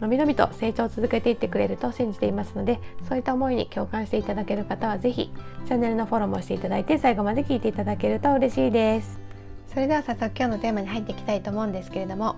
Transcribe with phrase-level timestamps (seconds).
[0.00, 5.30] のびのびと成長を続けていってくれると信じていますのでそういった思いに共感していただける方は是非
[5.66, 9.20] チャンネルのフォローもしていただいて最後まで聞いていただけると嬉しいです。
[9.68, 12.36] それでは早速今日のテーマに入っていきたいと思うんですけれども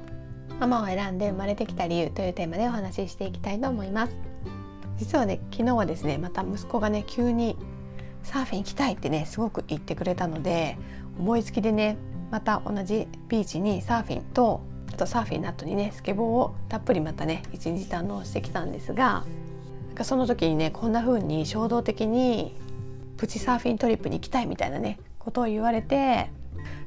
[0.59, 4.17] ママを選んで生まれてきた理由というテーマでお話ししていきたいと思います。
[4.97, 7.57] 実はね昨日はですねまた息子がね急に
[8.25, 10.77] サーフィン行きたいってねすごく言ってくれたので
[11.19, 11.97] 思いつきでね
[12.31, 14.61] また同じビーチにサーフィンと
[14.99, 19.25] とサーフィンの後にねスケボーをたっぷりまたね一日堪能してきたんですが
[19.89, 22.55] なんかその時にねこんな風に衝動的に
[23.17, 26.31] プチサーフィントリップに行きたいみたいなねことを言われて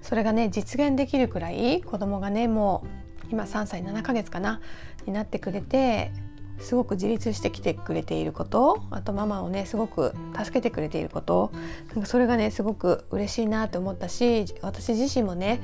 [0.02, 4.62] それがね実現できるくらい子供がねもう今3歳7ヶ月かな
[5.06, 6.12] になってくれて
[6.60, 11.52] すごく自立してきてくれていることあとママをねすごく助けてくれていること
[11.94, 15.60] なんかそれがねすごく嬉しいなと思ったし私自身もね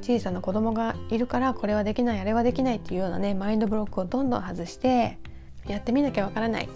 [0.00, 5.18] 小さな子供がいるからこれはできないあれはできないっていうようなねマインドブロックをどんどん外して
[5.66, 6.68] やってみなきゃわからない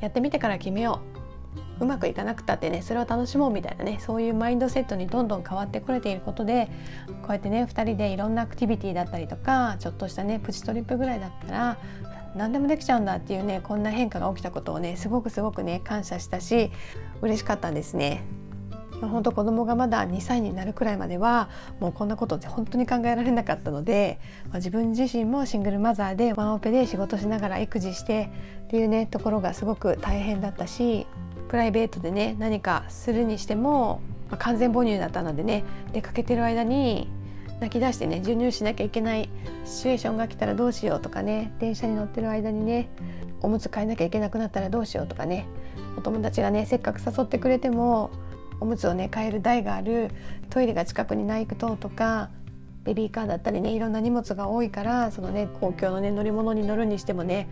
[0.00, 1.00] やってみてから決めよ
[1.80, 6.68] ううまくいかなくたってねそれを楽しもうみたいなねそういうマインドセットにどんどん変わってこれていることで
[7.22, 11.78] こうやってね2人でいろんなアクティビティだったりとかちょっとしたねプチトリップぐらいだったら
[12.36, 16.70] 何でもできちゃうんだっていうねこんな変化が起きたことをねすごくすごくね感謝したし
[17.20, 18.22] 嬉しかったんですね。
[19.02, 21.50] まあ、本当子供がまだ2歳になるくらいまでは
[21.80, 28.30] もうこんなことって本当に考えられなかったので、まあ、自分自身もシングルマザーでワンオペで仕事しながら育児して
[28.62, 31.08] っていうねところがすごく大変だったし
[31.48, 34.00] プライベートでね何かするにしても、
[34.30, 37.08] まあ、完全母乳だったのでね出かけてる間に
[37.58, 39.28] 泣き出してね授乳しなきゃいけない
[39.64, 42.88] シチュエーションが来たらどうしようとかね電車に乗ってる間にね
[43.40, 45.46] おむつ替えなきゃいけなくなったらどうしようとかね
[45.96, 48.10] お友達がねせっかく誘ってくれても
[48.62, 50.10] おむつをね替える台がある
[50.48, 52.30] トイレが近くにないととか
[52.84, 57.48] ベビーカーだったりねいろんな荷物が多いからそのね公共のね乗り物に乗るにしてもね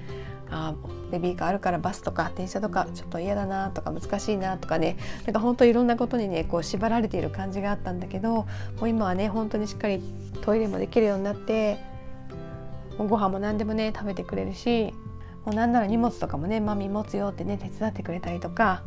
[0.50, 0.74] あ
[1.10, 8.46] ベビーカーあるからバスとか電車とかちょっと嫌だなとか難しいなとかねなんか本当いろんなことにねこう縛られている感じがあったんだけども
[8.82, 10.00] う今はね本当にしっかり
[10.42, 11.78] トイレもできるようになって
[12.98, 14.92] もうご飯も何でもね食べてくれるし
[15.44, 18.82] もうなんなら荷物とかもねマミ持つよってね手伝ってくれたりとか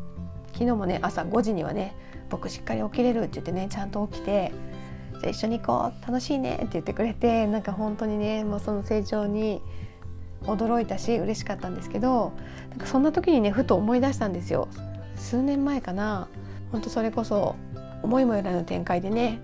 [0.54, 1.96] 昨日もね朝5時にはね
[2.30, 4.52] 僕しっかり起きれるって言ってねちゃんと起きて
[5.22, 9.62] じゃ一緒に行こう楽しいねって言ってくれてなんか本当にねもうその成長に
[10.44, 12.34] 驚いたし嬉しかったんですけど
[12.70, 14.68] なんかそんな時にねふと思い出したんですよ。
[15.16, 16.28] 数年前かな。
[16.72, 17.56] 本当それこそ
[18.02, 19.40] 思いもよらぬ展開でね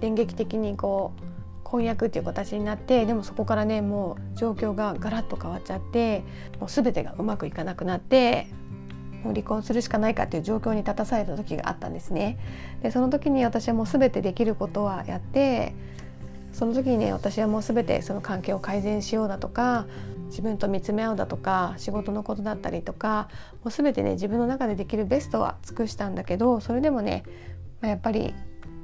[0.00, 1.26] 電撃的にこう
[1.62, 6.22] 婚約っていう形になってでもそこからねもう状況がガラッと変わっちゃって
[6.60, 8.48] もう全てがうまくいかなくなって
[9.22, 12.38] もう離婚するしかないかっていう状況に立たされた時があったんですね。
[12.82, 15.74] でその時に私はもう全てできることはやって
[16.52, 19.86] その時にね私はもう全てその関係を改善しようだとか
[20.28, 23.28] 自分と見つめ合うだとか仕事のことだったりとか
[23.62, 27.24] もう全てね自分の中でできるベストは尽くしたんだけどそれでもね、
[27.80, 28.34] まあ、やっぱり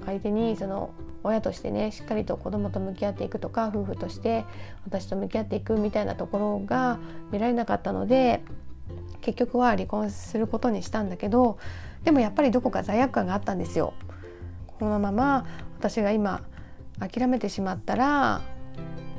[0.04, 0.90] 相手にその
[1.24, 4.44] 親としてねしっかりと子供と向き合っていくとか夫婦として
[4.84, 6.98] 私と向き合っていくみたいなところが
[7.30, 8.42] 見られなかったので
[9.22, 11.58] 結局は離婚することにしたんだけど
[12.04, 13.94] でもやっぱりどこか罪悪感があったんですよ。
[14.78, 15.46] このまま
[15.78, 16.42] 私が今
[16.98, 18.42] 諦めてしまったら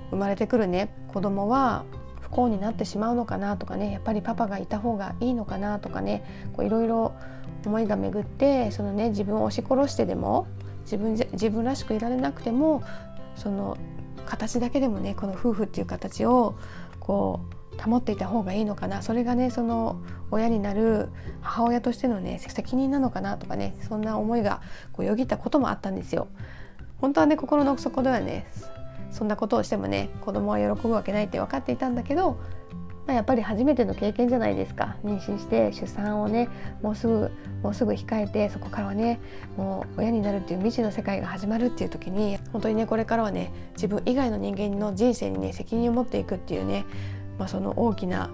[0.09, 1.85] 生まれてくるね子供は
[2.19, 6.23] 不幸になってしまうのかなとかねやっぱりパパがいた方がいいのかなとかね
[6.59, 7.13] いろいろ
[7.65, 10.47] 思いが巡ってそのね自分を押し殺してでも
[10.83, 12.83] 自分自分らしくいられなくても
[13.35, 13.77] その
[14.25, 16.55] 形だけでもねこの夫婦っていう形を
[16.99, 20.01] こう保っていた方がいいのかなそれがねその
[20.31, 21.09] 親になる
[21.41, 24.61] 母親としてのね責任なのかなとかねそんな思いが
[24.91, 26.27] こうよぎったこともあったんですよ。
[26.97, 28.47] 本当はね心の底ではね
[29.11, 32.39] そんなことをしてもね子供は喜ぶわけないって分かっていたんだけど、
[33.05, 36.49] まあ、やっぱり初めての経験じゃないですか妊娠して出産をね
[36.81, 37.31] もうすぐ
[37.61, 39.19] もうすぐ控えてそこからはね
[39.55, 46.85] もう親になるっていう未知の世界が始まるっていう時に本当にねこれからはね自分以外の人間の人生にね責任を持っていくっていうね
[47.37, 48.29] まあ、その大きな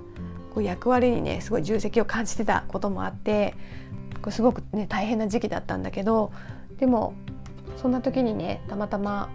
[0.54, 3.56] こう役割にねすごい重責を感じてたこともあって
[4.30, 6.32] すごくね大変な時期だったんだけど
[6.78, 7.14] でも
[7.78, 9.30] そんな時にねたまたま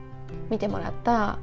[0.50, 1.38] 見てもらった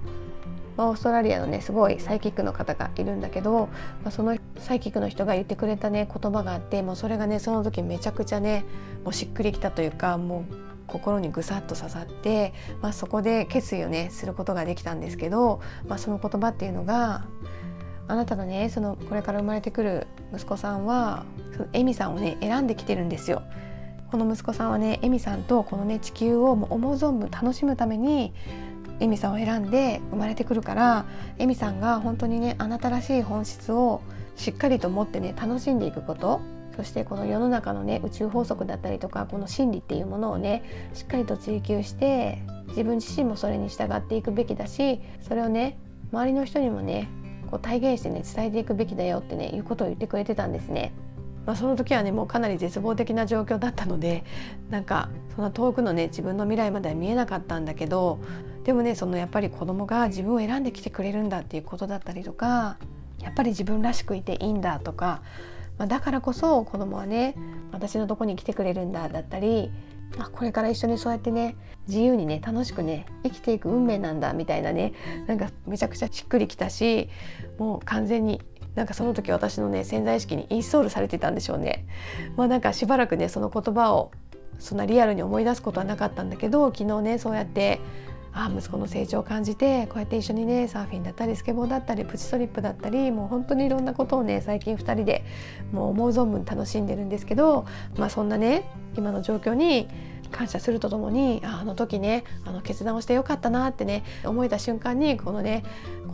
[0.78, 3.68] まあ、オーストラリアのねすごいサイキックの方がいるんだけど、
[4.04, 8.64] まあ、そのサイキックの人が言ってくれたね言葉があってもうそれがねその時めちゃくちゃね
[9.04, 10.56] もうしっくりきたというかもう
[10.88, 17.26] 心にぐさっと刺さって、まあ、そこで決意をねすることができたんですけど、まあ、その言葉っていうのが
[18.12, 21.24] あなたのねそのこれから生まれてくる息子さんは
[21.54, 23.42] そのエミさんをね選んできてるんですよ。
[24.12, 28.34] この息子さんはねエミさんとこのね地球をもう思う存分楽しむために
[29.00, 31.06] エミさんを選んで生まれてくるから
[31.38, 34.02] エミさんが本当にねあなたらしい本質を
[34.36, 36.42] しっかりと持ってね楽しんでいくこと
[36.76, 45.78] そしてこの世の中のね宇宙法則だったりとかこの真理っていうものをねしっかりと追求して自分自身もそれに従っていくべきだしそれをね
[46.12, 47.08] 周りの人にもね
[47.52, 50.94] こう体現してね伝えていくべきだよってねいうことを言ってくれてたんですね。
[51.46, 54.24] まあ、その時はねもうかなり絶望的な状況だったので
[54.70, 58.20] なんかそんな遠くのね自分の未来までは見えなかったんだけど
[58.64, 62.78] でもねそのやっぱり子供が自分を選んできてくれるんだっていうことだったりとか
[63.20, 65.24] やっぱり自分らしくいていいんだとか、
[65.80, 67.36] まあ、だからこそ子供はね
[67.72, 69.72] 私のとこに来てくれるんだだったり
[70.18, 71.56] あこれから一緒にそうやってね
[71.88, 74.94] 自由にね楽しくね生きていく運命なんだみたいなね
[75.28, 77.10] なんかめちゃくちゃしっくりきたし
[77.58, 78.42] もう完全に
[78.76, 81.86] なんかその時私のね潜在意識にインストールされてたんでしょうね。
[82.38, 84.12] まあ、なんかしばらくねその言葉を
[84.60, 87.82] そんなリアルに思い出すことはなかったんだけど昨日ねそうやって
[88.34, 95.26] あ息子の成長を感じてこうやって一緒にねサーフィンだったりスケボーだったりプチストリップだったりもう本当にいろんなことをね最近2人で
[95.72, 97.66] もう思う存分楽しんでるんですけど、
[97.98, 99.88] まあ、そんなね今の状況に
[100.32, 105.64] 感謝するとともにあの時ねあの決断をしてよかったなってね思えた瞬間にこのね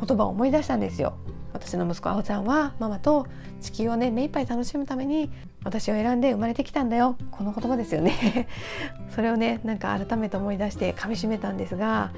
[0.06, 1.18] 言葉を思い出したんですよ。
[1.57, 3.27] 私の息子あおちゃんはママと
[3.62, 5.31] 地球をね目いっぱい楽しむために
[5.63, 7.18] 私を選んで生まれてきたんだよ。
[7.31, 8.48] この言葉ですよね。
[9.13, 12.12] それをねなんか改めて思い出して噛みしめたんですが。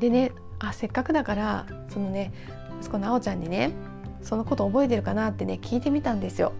[0.00, 2.32] でねあせっかくだからそのね
[2.80, 3.72] 息子のあおちゃんにね
[4.22, 6.52] そのこと覚えてるかなってね聞いてみたんですよ。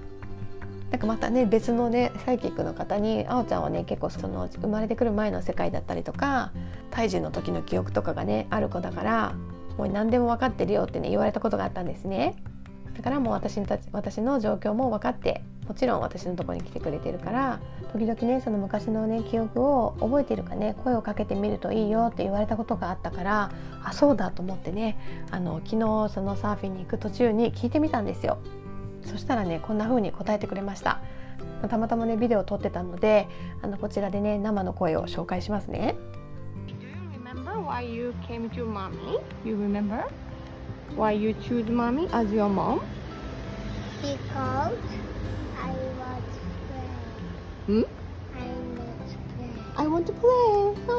[0.91, 6.53] なんかまたね別のねサイキックの方にあおちゃんはね結構その生まれてくる前の世界だったりとか
[6.91, 9.35] 胎児の時の記憶とかがねある子だから
[9.76, 12.37] もう何でも分かってるよってね言われたことがあったんですね。
[12.96, 17.61] だからもう私たち私の状況も分かってもちろん私のとこに来てくれてるから
[17.93, 23.52] 時々ねその昔のね記憶を覚えてるかね声をかけてみるといいよって言われたことがあったから
[23.84, 24.96] あそうだと思ってね
[25.31, 28.38] あの昨日そのサーフィンに行く途中に聞いてみたんですよ。
[29.05, 31.00] そしたらねこんな風に答えてくれました。
[31.69, 33.28] たまたまねビデオを撮ってたので
[33.62, 35.96] あのこちらでね生の声を紹介しますね。
[37.76, 39.19] Why you came to mommy?
[39.44, 40.02] You remember?
[40.94, 42.81] Why you choose mommy as your mom?
[44.00, 44.78] Because
[45.61, 46.88] I want to play.
[47.67, 47.82] Hmm?
[48.34, 49.52] I want to play.
[49.76, 50.32] I want to play.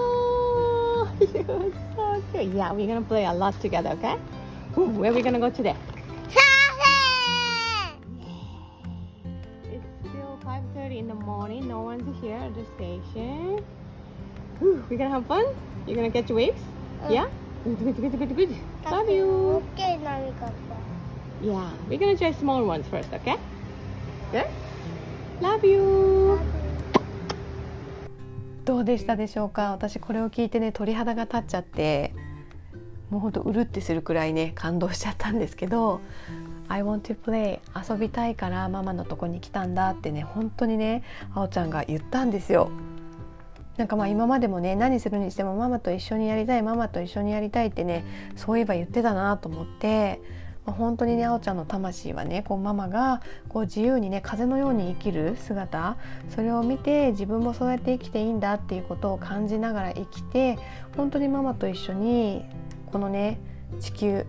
[1.00, 2.54] Oh, you're so cute.
[2.54, 4.16] Yeah, we're gonna play a lot together, okay?
[4.78, 5.76] Ooh, where are we gonna go today?
[9.74, 11.68] It's still 5.30 in the morning.
[11.68, 13.66] No one's here at the station.
[14.62, 15.46] Ooh, we're gonna have fun?
[15.86, 16.62] You're gonna catch waves?
[17.04, 17.10] Uh.
[17.10, 17.28] Yeah?
[17.64, 18.56] Good, good, good, good, good.
[18.90, 19.64] Love you.
[19.74, 20.54] Okay, Nami Papa.
[21.42, 23.38] Yeah, we're gonna try small ones first, okay?
[24.32, 24.48] Good?
[25.42, 26.40] Love you.
[28.66, 32.14] どうでしたでしょうか私これを聞いてね鳥肌が立っちゃって
[33.10, 36.02] もうほんとうるってするくらいね感動しちゃったんですけど
[36.68, 41.04] 「I want to play 遊びたいからママのとこに来たんだ」ってね本当にね
[41.34, 42.70] あおちゃんが言ったんですよ。
[43.78, 48.06] なんかまあ今までもね何するにしてもママと一緒にやりたいママと一緒にやりたいってね
[48.36, 50.20] そういえば言ってたなと思って
[50.68, 55.98] ま、本当にねあおちゃんの魂はねこうママがこう自由にね風のように生きる姿
[56.30, 60.60] それを見て自分もそうやって生きていいんだっていうことを感じながら生きて
[60.96, 62.44] 本当にママと一緒に
[62.92, 63.40] このね
[63.80, 64.26] 地球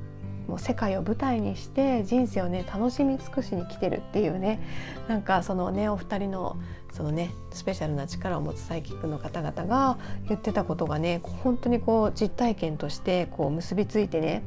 [0.49, 4.61] もう世界を舞台にして人生をね楽しみ尽くしに来てるっていうね
[5.07, 6.57] なんかそのねお二人の
[6.93, 14.43] そのねスペシャルな力を持つサイキックの方々が言ってたことがね本当にこう実体験としてこう結びついてね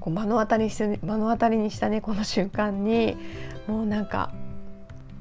[0.00, 3.16] こう目の当たりにして目の当たりにしたねこの瞬間に
[3.66, 4.32] もうなんか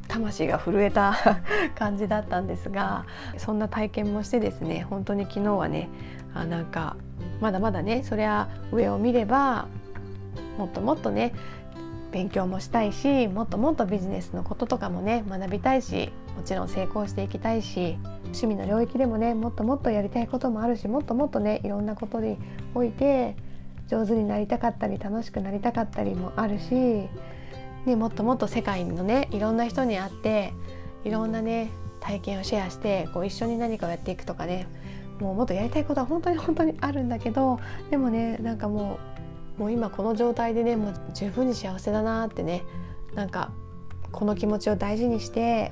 [0.07, 1.41] 魂が震えた
[1.75, 3.05] 感じだったんですが
[3.37, 5.89] そんな体験もしてですね本当に昨日はね
[6.33, 6.97] あなんか
[7.41, 9.67] まだまだねそりゃ上を見れば
[10.57, 11.33] もっともっとね
[12.11, 22.37] 勉強もしたいしもっともっとビジネスのこととかもね学びたいしもちろん成功していきたいし趣味の領域でもねもっともっとやりたいこともあるしもっともっとねいろんなことに
[22.75, 23.35] おいて
[23.87, 27.07] 上手になりたかったり楽しくなりたかったりもあるし、
[27.85, 30.53] ね、もっともっと世界のねいろんな人に会って
[31.03, 34.67] いろんなね体験をシェアしてこう一緒に何かをやっていくとかね
[35.19, 37.59] もうもっとやりたいことは本当に 本当にあるんだけど
[37.89, 38.97] でもねなんかも
[39.57, 42.63] うもう今この状態でねもう十分に幸せだなってね
[43.13, 43.51] なんか
[44.11, 45.71] この気持ちを大事にして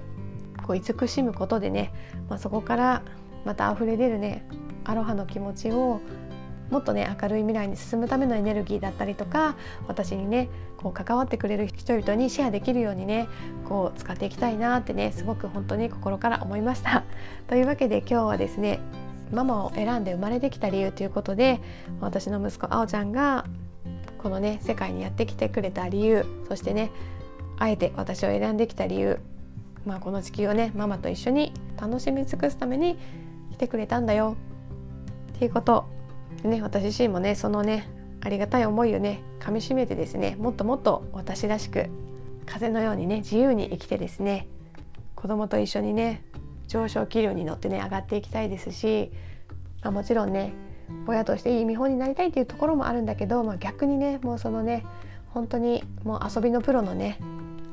[0.64, 1.94] こう慈しむことでね、
[2.30, 3.02] まあ、そこから
[3.46, 4.46] また溢れ出るね
[4.84, 6.00] アロハの気持ちを
[6.72, 9.56] もっとね明るい未来に進むためのエネルギーだったりとか
[9.88, 13.28] 私にねこう関わってくれる人々にシェアできるようにね
[13.68, 17.04] こう使っていきたいなってねすごく本当に心から思いました。
[17.48, 18.80] というわけで今日はですね
[19.32, 21.60] ママを選んで生まれてきた理由ということで
[22.00, 23.46] 私の息子あおちゃんが
[24.18, 26.92] このね世界にやってきてくれた理由そしてね
[27.58, 29.20] あえて私を選んできた理由
[29.86, 32.98] まあこの地球をねママと一緒に楽しみ尽くすために
[33.52, 34.36] 来てくれたんだよ
[35.36, 35.86] っていうこと
[36.44, 37.88] ね私自身もねそのね
[38.22, 41.90] ありがたい思いをねかみしめてですねもっともっと私らしく
[42.46, 44.48] 風のようにね自由に生きてですね
[45.16, 46.24] 子供と一緒にね
[46.68, 49.12] 上昇気流に乗ってね上がっていきたいですし、
[49.82, 50.54] まあ、もちろんね
[51.08, 54.86] 親としていい見本になりたいっていうところもあるんだけど、まあ、逆にねもうそのね
[55.30, 57.20] 本当にもう遊びのプロのね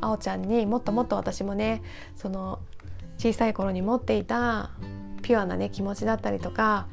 [0.01, 1.83] あおちゃんにもっともっと私もね
[2.17, 2.61] その
[3.19, 4.71] 小さい頃に持っていた
[5.23, 6.87] ピュアなね気持ちだったりとか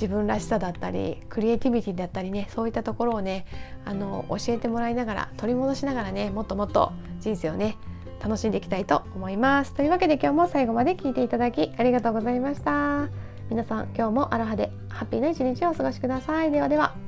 [0.00, 3.46] 自分らしさだったりクリエイティビティだったりねそういったところをね
[3.84, 7.76] あの教えてもらいながら取り戻しながらねもっともっと人生をね
[8.22, 9.74] 楽しんでいきたいと思います。
[9.74, 13.08] というわけで今日も最後まで聞いていただきありがとうございました。
[13.50, 16.50] 皆さん今日もアロハでハッピーな一日をお過ごしください。
[16.50, 17.07] ではでは。